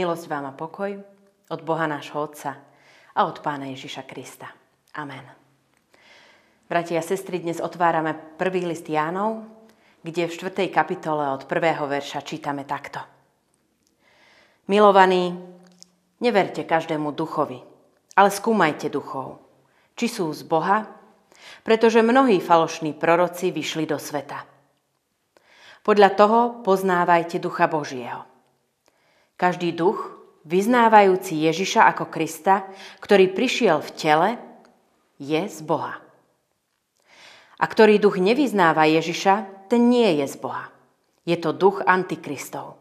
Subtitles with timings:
[0.00, 0.96] Milosť vám a pokoj
[1.52, 2.56] od Boha nášho Otca
[3.12, 4.48] a od Pána Ježiša Krista.
[4.96, 5.28] Amen.
[6.64, 9.44] Bratia a sestry, dnes otvárame prvý list Jánov,
[10.00, 10.72] kde v 4.
[10.72, 13.04] kapitole od prvého verša čítame takto.
[14.72, 15.36] Milovaní,
[16.24, 17.60] neverte každému duchovi,
[18.16, 19.36] ale skúmajte duchov,
[20.00, 20.88] či sú z Boha,
[21.60, 24.48] pretože mnohí falošní proroci vyšli do sveta.
[25.84, 28.29] Podľa toho poznávajte ducha Božieho.
[29.40, 32.68] Každý duch, vyznávajúci Ježiša ako Krista,
[33.00, 34.30] ktorý prišiel v tele,
[35.16, 35.96] je z Boha.
[37.56, 40.68] A ktorý duch nevyznáva Ježiša, ten nie je z Boha.
[41.24, 42.76] Je to duch antikristov,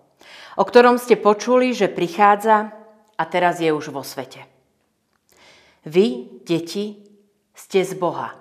[0.60, 2.76] o ktorom ste počuli, že prichádza
[3.16, 4.44] a teraz je už vo svete.
[5.88, 7.08] Vy, deti,
[7.56, 8.36] ste z Boha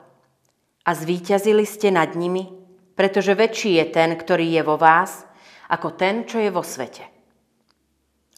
[0.83, 2.51] a zvíťazili ste nad nimi,
[2.99, 5.23] pretože väčší je ten, ktorý je vo vás,
[5.71, 7.18] ako ten, čo je vo svete.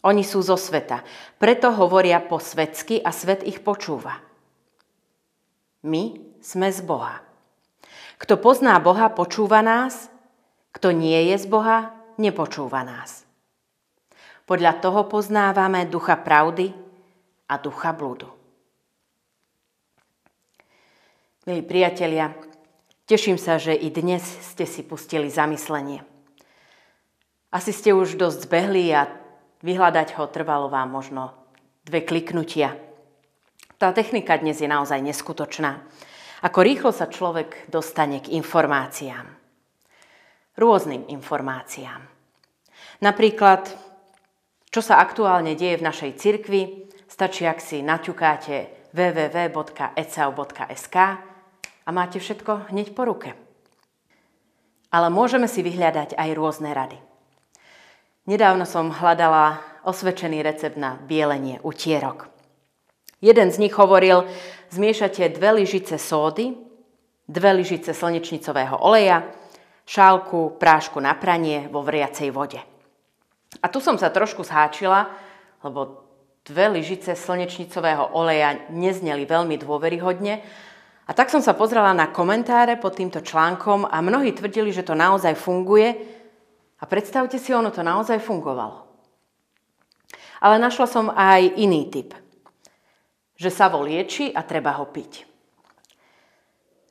[0.01, 1.05] Oni sú zo sveta,
[1.37, 4.17] preto hovoria po svetsky a svet ich počúva.
[5.85, 7.21] My sme z Boha.
[8.17, 10.09] Kto pozná Boha, počúva nás,
[10.73, 13.29] kto nie je z Boha, nepočúva nás.
[14.49, 16.73] Podľa toho poznávame ducha pravdy
[17.45, 18.29] a ducha blúdu.
[21.45, 22.33] Milí priatelia,
[23.05, 26.05] teším sa, že i dnes ste si pustili zamyslenie.
[27.53, 29.20] Asi ste už dosť zbehli a
[29.61, 31.37] Vyhľadať ho trvalo vám možno
[31.85, 32.73] dve kliknutia.
[33.77, 35.85] Tá technika dnes je naozaj neskutočná.
[36.41, 39.25] Ako rýchlo sa človek dostane k informáciám.
[40.57, 42.01] Rôznym informáciám.
[43.01, 43.69] Napríklad,
[44.69, 50.95] čo sa aktuálne deje v našej cirkvi, stačí, ak si naťukáte www.ecau.sk
[51.81, 53.33] a máte všetko hneď po ruke.
[54.89, 57.10] Ale môžeme si vyhľadať aj rôzne rady.
[58.29, 62.29] Nedávno som hľadala osvedčený recept na bielenie utierok.
[63.17, 64.29] Jeden z nich hovoril,
[64.69, 66.53] zmiešate dve lyžice sódy,
[67.25, 69.25] dve lyžice slnečnicového oleja,
[69.89, 72.61] šálku prášku na pranie vo vriacej vode.
[73.57, 75.09] A tu som sa trošku zháčila,
[75.65, 76.05] lebo
[76.45, 80.45] dve lyžice slnečnicového oleja nezneli veľmi dôveryhodne.
[81.09, 84.93] A tak som sa pozrela na komentáre pod týmto článkom a mnohí tvrdili, že to
[84.93, 86.20] naozaj funguje,
[86.81, 88.89] a predstavte si, ono to naozaj fungovalo.
[90.41, 92.17] Ale našla som aj iný typ.
[93.37, 95.29] Že sa vo lieči a treba ho piť.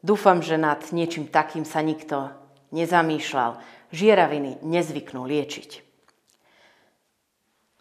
[0.01, 2.31] Dúfam, že nad niečím takým sa nikto
[2.71, 3.59] nezamýšľal.
[3.91, 5.71] Žieraviny nezvyknú liečiť.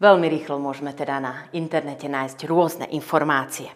[0.02, 3.70] Veľmi rýchlo môžeme teda na internete nájsť rôzne informácie.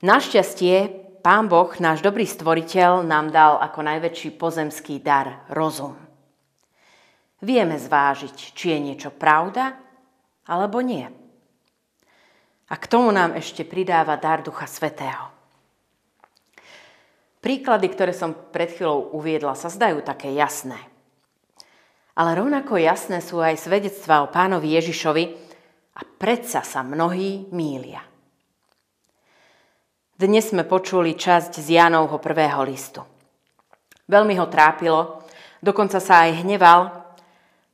[0.00, 0.88] Našťastie
[1.20, 6.09] Pán Boh, náš dobrý stvoriteľ, nám dal ako najväčší pozemský dar rozum.
[7.40, 9.76] Vieme zvážiť, či je niečo pravda
[10.44, 11.08] alebo nie.
[12.70, 15.32] A k tomu nám ešte pridáva dar Ducha Svetého.
[17.40, 20.76] Príklady, ktoré som pred chvíľou uviedla, sa zdajú také jasné.
[22.12, 25.24] Ale rovnako jasné sú aj svedectvá o pánovi Ježišovi
[25.96, 28.04] a predsa sa mnohí mília.
[30.20, 33.00] Dnes sme počuli časť z Jánovho prvého listu.
[34.04, 35.24] Veľmi ho trápilo,
[35.64, 36.99] dokonca sa aj hneval,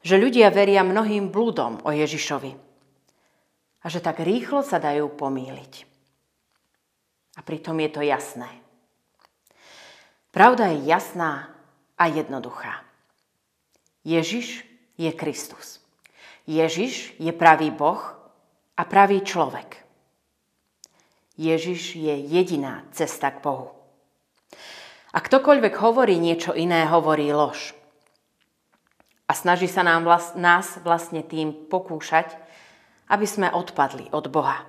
[0.03, 2.53] že ľudia veria mnohým blúdom o Ježišovi
[3.83, 5.87] a že tak rýchlo sa dajú pomýliť.
[7.37, 8.49] A pritom je to jasné.
[10.35, 11.55] Pravda je jasná
[11.95, 12.83] a jednoduchá.
[14.03, 14.67] Ježiš
[14.99, 15.81] je Kristus.
[16.47, 18.03] Ježiš je pravý Boh
[18.77, 19.87] a pravý človek.
[21.37, 23.77] Ježiš je jediná cesta k Bohu.
[25.13, 27.77] A ktokoľvek hovorí niečo iné, hovorí lož
[29.37, 32.33] snaží sa nám vlast, nás vlastne tým pokúšať,
[33.13, 34.65] aby sme odpadli od Boha.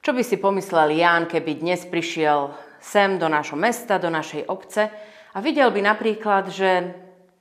[0.00, 4.88] Čo by si pomyslel Ján, keby dnes prišiel sem do nášho mesta, do našej obce
[5.32, 6.92] a videl by napríklad, že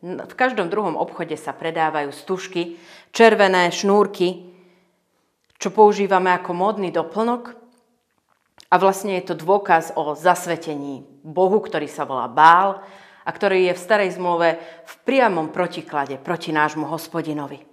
[0.03, 2.79] v každom druhom obchode sa predávajú stužky,
[3.15, 4.51] červené šnúrky,
[5.59, 7.56] čo používame ako módny doplnok.
[8.68, 12.83] A vlastne je to dôkaz o zasvetení Bohu, ktorý sa volá Bál
[13.24, 17.64] a ktorý je v starej zmluve v priamom protiklade proti nášmu hospodinovi.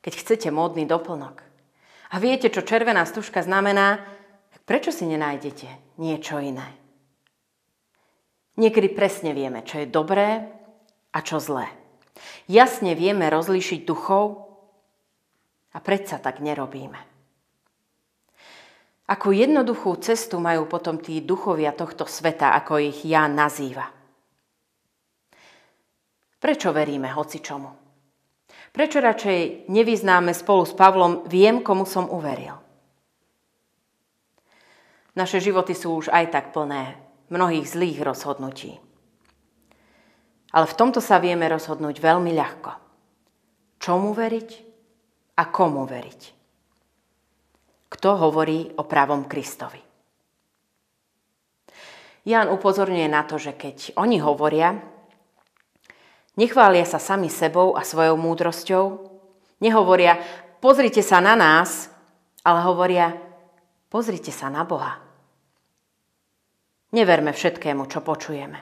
[0.00, 1.44] Keď chcete módny doplnok
[2.10, 4.00] a viete, čo červená stužka znamená,
[4.50, 6.64] tak prečo si nenájdete niečo iné?
[8.56, 10.48] Niekedy presne vieme, čo je dobré
[11.12, 11.68] a čo zlé.
[12.48, 14.48] Jasne vieme rozlíšiť duchov
[15.72, 17.09] a predsa tak nerobíme.
[19.10, 23.90] Akú jednoduchú cestu majú potom tí duchovia tohto sveta, ako ich Ján nazýva.
[26.38, 27.74] Prečo veríme hocičomu?
[28.70, 32.54] Prečo radšej nevyznáme spolu s Pavlom, viem, komu som uveril?
[35.18, 36.94] Naše životy sú už aj tak plné
[37.34, 38.78] mnohých zlých rozhodnutí.
[40.54, 42.70] Ale v tomto sa vieme rozhodnúť veľmi ľahko.
[43.82, 44.50] Čomu veriť
[45.34, 46.39] a komu veriť?
[47.90, 49.82] Kto hovorí o pravom Kristovi?
[52.22, 54.78] Ján upozorňuje na to, že keď oni hovoria,
[56.38, 58.84] nechvália sa sami sebou a svojou múdrosťou,
[59.58, 60.22] nehovoria,
[60.62, 61.90] pozrite sa na nás,
[62.46, 63.10] ale hovoria,
[63.90, 65.02] pozrite sa na Boha.
[66.94, 68.58] Neverme všetkému, čo počujeme.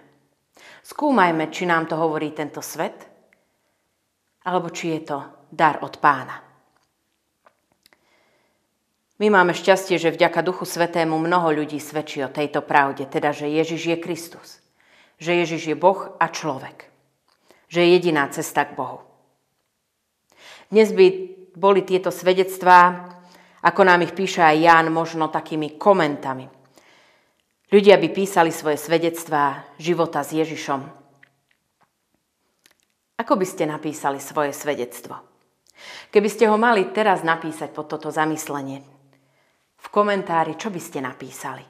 [0.89, 3.05] Skúmajme, či nám to hovorí tento svet,
[4.49, 5.19] alebo či je to
[5.53, 6.48] dar od pána.
[9.19, 13.51] My máme šťastie, že vďaka Duchu Svetému mnoho ľudí svedčí o tejto pravde, teda, že
[13.51, 14.63] Ježiš je Kristus.
[15.19, 16.87] Že Ježiš je Boh a človek.
[17.67, 19.03] Že je jediná cesta k Bohu.
[20.71, 21.07] Dnes by
[21.59, 23.11] boli tieto svedectvá,
[23.67, 26.47] ako nám ich píše aj Ján, možno takými komentami.
[27.75, 30.81] Ľudia by písali svoje svedectvá života s Ježišom.
[33.19, 35.19] Ako by ste napísali svoje svedectvo?
[36.15, 38.98] Keby ste ho mali teraz napísať pod toto zamyslenie,
[39.89, 41.65] v komentári, čo by ste napísali.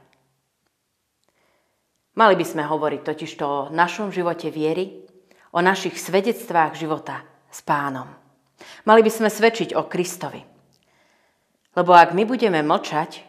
[2.19, 5.06] Mali by sme hovoriť totižto o našom živote viery,
[5.55, 8.11] o našich svedectvách života s pánom.
[8.91, 10.43] Mali by sme svedčiť o Kristovi.
[11.79, 13.23] Lebo ak my budeme mlčať,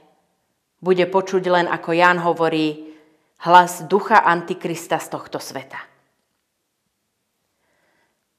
[0.81, 2.97] bude počuť len, ako Ján hovorí,
[3.45, 5.77] hlas ducha Antikrista z tohto sveta.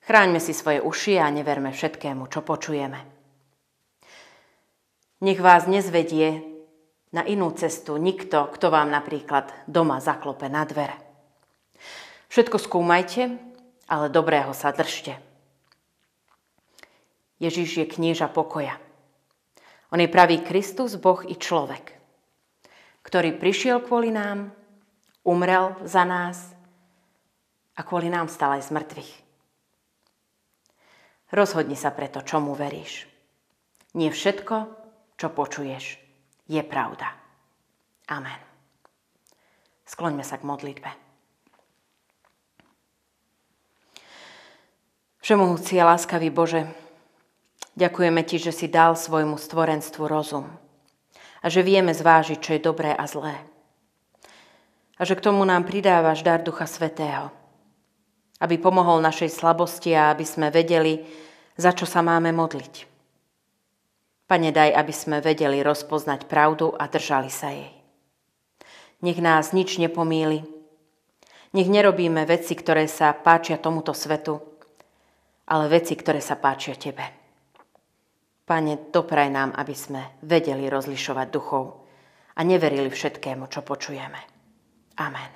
[0.03, 3.20] Chráňme si svoje uši a neverme všetkému, čo počujeme.
[5.21, 6.41] Nech vás nezvedie
[7.13, 10.97] na inú cestu nikto, kto vám napríklad doma zaklope na dvere.
[12.33, 13.37] Všetko skúmajte,
[13.85, 15.21] ale dobrého sa držte.
[17.37, 18.81] Ježiš je knieža pokoja.
[19.93, 22.01] On je pravý Kristus, Boh i človek,
[23.05, 24.57] ktorý prišiel kvôli nám,
[25.27, 26.57] umrel za nás
[27.77, 29.13] a kvôli nám stal aj z mŕtvych.
[31.35, 33.05] Rozhodni sa preto, čomu veríš.
[33.99, 34.80] Nie všetko,
[35.21, 36.01] čo počuješ,
[36.49, 37.13] je pravda.
[38.09, 38.41] Amen.
[39.85, 40.91] Skloňme sa k modlitbe.
[45.21, 46.65] Všemohúci a láskavý Bože,
[47.77, 50.49] ďakujeme Ti, že si dal svojmu stvorenstvu rozum
[51.45, 53.37] a že vieme zvážiť, čo je dobré a zlé.
[54.97, 57.29] A že k tomu nám pridávaš dar Ducha Svetého,
[58.41, 61.05] aby pomohol našej slabosti a aby sme vedeli,
[61.61, 62.90] za čo sa máme modliť.
[64.31, 67.75] Pane, daj, aby sme vedeli rozpoznať pravdu a držali sa jej.
[69.03, 70.47] Nech nás nič nepomíli.
[71.51, 74.39] Nech nerobíme veci, ktoré sa páčia tomuto svetu,
[75.51, 77.03] ale veci, ktoré sa páčia Tebe.
[78.47, 81.83] Pane, dopraj nám, aby sme vedeli rozlišovať duchov
[82.39, 84.21] a neverili všetkému, čo počujeme.
[85.03, 85.31] Amen.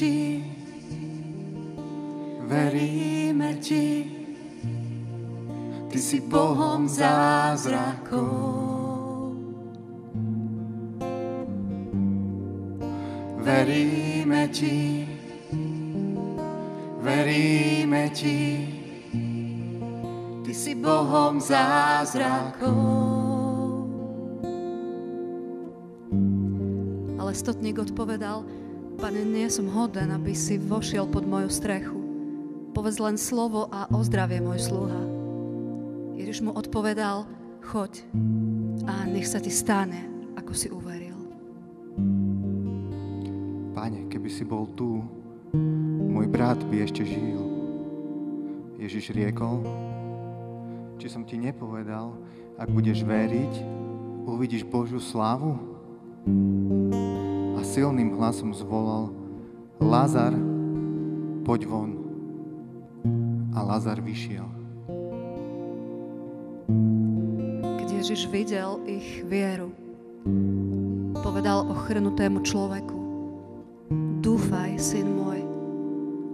[0.00, 0.40] Ti,
[2.48, 4.08] veríme ti,
[5.92, 8.24] ty si Bohom zázrakov.
[13.44, 15.04] Veríme ti,
[17.04, 18.40] veríme ti,
[20.40, 22.72] ty si Bohom zázrakov.
[27.20, 28.48] Ale stotník odpovedal,
[29.00, 31.96] Pane, nie som hoden, aby si vošiel pod moju strechu.
[32.76, 35.00] Povedz len slovo a ozdravie môj sluha.
[36.20, 37.24] Ježiš mu odpovedal,
[37.64, 38.04] choď
[38.84, 40.04] a nech sa ti stane,
[40.36, 41.16] ako si uveril.
[43.72, 45.00] Pane, keby si bol tu,
[46.04, 47.40] môj brat by ešte žil.
[48.76, 49.64] Ježiš riekol,
[51.00, 52.20] či som ti nepovedal,
[52.60, 53.64] ak budeš veriť,
[54.28, 55.56] uvidíš Božiu slávu?
[57.70, 59.14] Silným hlasom zvolal
[59.78, 60.34] Lazar,
[61.46, 61.90] poď von.
[63.54, 64.42] A Lazar vyšiel.
[67.78, 69.70] Keď Ježiš videl ich vieru,
[71.22, 72.98] povedal ochrnutému človeku,
[74.18, 75.40] dúfaj, syn môj,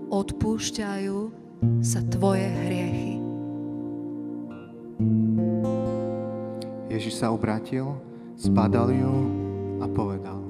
[0.09, 1.19] odpúšťajú
[1.85, 3.21] sa tvoje hriechy.
[6.89, 7.93] Ježiš sa obratil,
[8.41, 9.13] spadal ju
[9.85, 10.46] a povedal,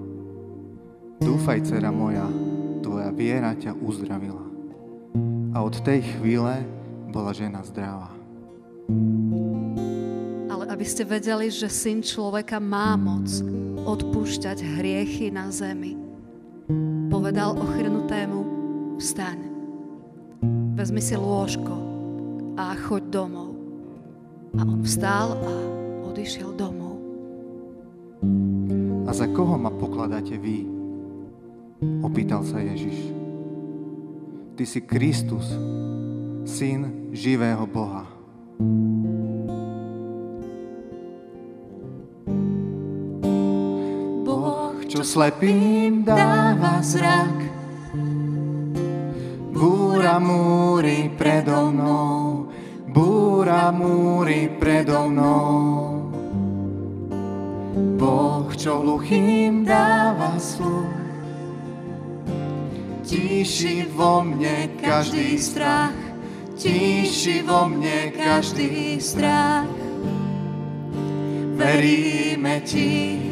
[1.17, 2.29] Dúfaj, dcera moja,
[2.85, 4.45] tvoja viera ťa uzdravila.
[5.57, 6.61] A od tej chvíle
[7.09, 8.13] bola žena zdravá.
[10.53, 13.33] Ale aby ste vedeli, že syn človeka má moc
[13.89, 15.97] odpúšťať hriechy na zemi,
[17.09, 18.39] povedal ochrnutému,
[19.01, 19.39] vstaň,
[20.77, 21.73] vezmi si lôžko
[22.61, 23.57] a choď domov.
[24.57, 25.53] A on vstal a
[26.13, 27.01] odišiel domov.
[29.09, 30.76] A za koho ma pokladáte vy?
[31.81, 33.13] Opýtal sa Ježiš.
[34.57, 35.45] Ty si Kristus,
[36.49, 38.09] syn živého Boha.
[44.25, 47.37] Boh, čo slepým dáva zrak,
[49.53, 52.49] búra múry predo mnou,
[52.89, 55.53] búra múry predo mnou.
[58.01, 61.06] Boh, čo hluchým dáva sluch,
[63.07, 65.95] tíši vo mne každý strach,
[66.59, 69.71] tíši vo mne každý strach.
[71.57, 73.23] Veríme ti,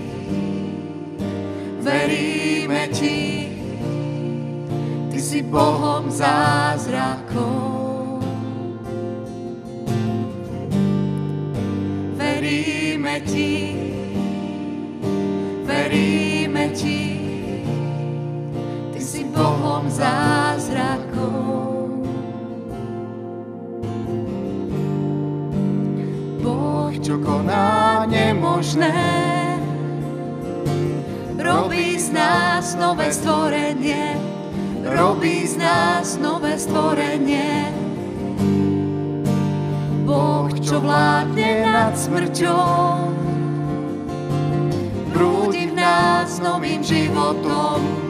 [1.82, 3.50] veríme ti,
[5.10, 7.74] ty si Bohom zázrakov.
[12.14, 13.52] Veríme ti,
[15.66, 17.23] veríme ti,
[19.34, 21.90] Bohom zázrakov.
[26.38, 28.94] Boh, čo koná nemožné,
[31.34, 34.14] robí z nás nové stvorenie,
[34.86, 37.74] robí z nás nové stvorenie.
[40.06, 43.10] Boh, čo vládne nad smrťou,
[45.10, 48.03] prúdi v nás novým životom,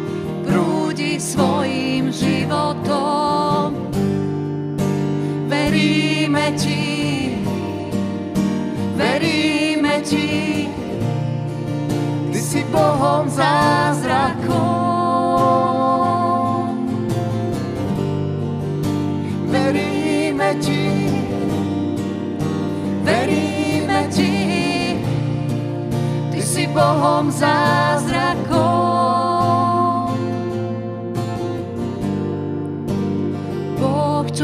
[0.94, 3.90] prúdi svojim životom.
[5.50, 7.34] Veríme ti,
[8.94, 10.70] veríme ti,
[12.30, 14.54] ty si Bohom zázrakov.
[19.50, 21.10] Veríme ti,
[23.02, 24.34] veríme ti,
[26.30, 28.34] ty si Bohom zázrakov.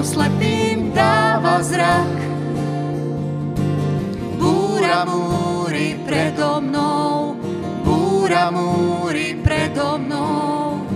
[0.01, 2.17] Čo slepým dáva zrak,
[4.41, 7.37] búra múry predo mnou,
[7.85, 10.89] búra múry predo mnou.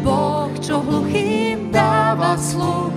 [0.00, 2.96] Boh, čo hluchým dáva sluch,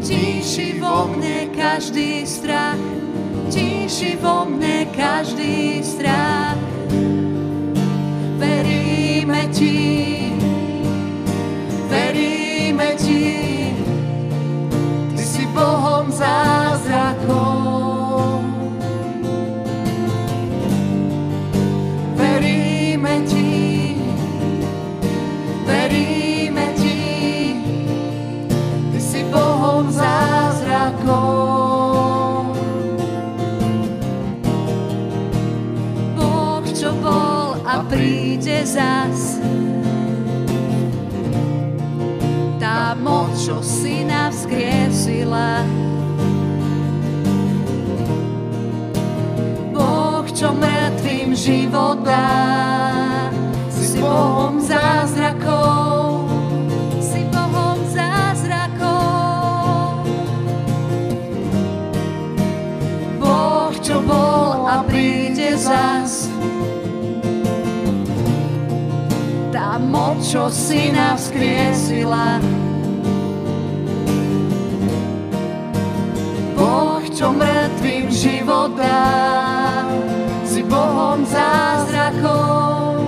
[0.00, 2.80] tíši vo mne každý strach,
[3.52, 6.56] tíši vo mne každý strach.
[8.40, 10.09] Veríme ti,
[15.50, 17.59] Bohom zázrakov.
[65.60, 66.32] Zas,
[69.52, 72.40] tá moc, čo syna vzkriesila.
[76.56, 79.84] Boh, čo mŕtvým život dá,
[80.48, 83.04] si Bohom zázrakov.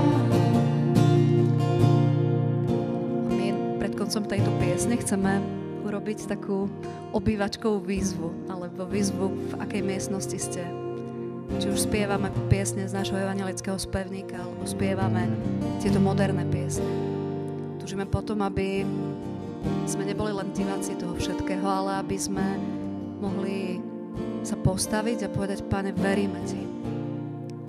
[3.33, 5.41] My pred koncom tejto piesne chceme
[5.89, 6.69] urobiť takú
[7.17, 10.82] obývačkovú výzvu, alebo výzvu, v akej miestnosti ste.
[11.61, 15.29] Či už spievame piesne z nášho evangelického spevníka, alebo spievame
[15.83, 16.87] tieto moderné piesne.
[17.83, 18.87] Tužíme potom, aby
[19.85, 22.47] sme neboli len diváci toho všetkého, ale aby sme
[23.19, 23.83] mohli
[24.43, 26.63] sa postaviť a povedať, Pane, veríme Ti.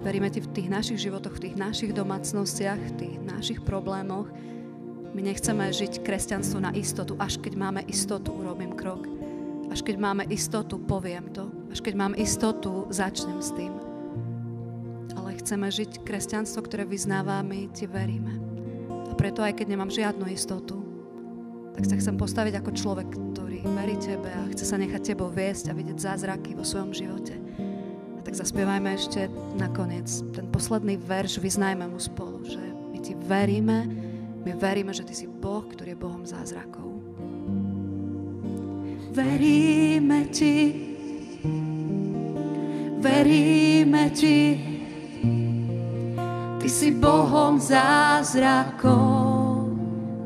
[0.04, 4.28] Veríme Ti v tých našich životoch, v tých našich domácnostiach, v tých našich problémoch.
[5.14, 7.14] My nechceme žiť kresťanstvo na istotu.
[7.22, 9.06] Až keď máme istotu, urobím krok.
[9.70, 11.63] Až keď máme istotu, poviem to.
[11.74, 13.74] Až keď mám istotu, začnem s tým.
[15.18, 18.38] Ale chceme žiť kresťanstvo, ktoré vyznávame, Ti veríme.
[19.10, 20.86] A preto aj keď nemám žiadnu istotu,
[21.74, 25.74] tak sa chcem postaviť ako človek, ktorý verí Tebe a chce sa nechať Tebou viesť
[25.74, 27.34] a vidieť zázraky vo svojom živote.
[28.14, 29.26] A tak zaspievajme ešte
[29.58, 30.06] nakoniec
[30.38, 33.90] ten posledný verš, vyznajme mu spolu, že my Ti veríme,
[34.46, 36.94] my veríme, že Ty si Boh, ktorý je Bohom zázrakov.
[39.10, 40.93] Veríme Ti,
[43.04, 44.60] veríme Ti,
[46.60, 48.98] Ty si Bohom zázrakov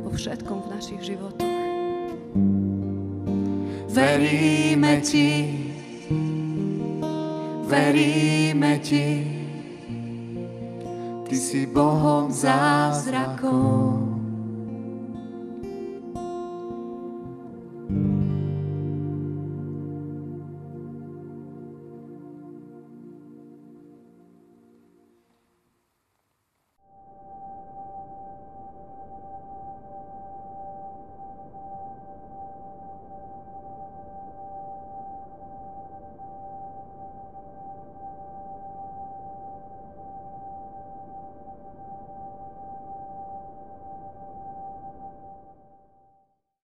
[0.05, 1.45] vo všetkom v našich životoch.
[3.89, 5.29] Veríme Ti,
[7.65, 9.09] veríme Ti,
[11.25, 14.06] Ty si Bohom zázrakov.